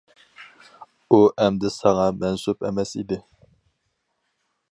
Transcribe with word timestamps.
ئۇ 1.09 1.19
ئەمدى 1.43 1.71
ماڭا 1.75 2.07
مەنسۇپ 2.25 2.67
ئەمەس 2.69 2.95
ئىدى. 3.01 3.19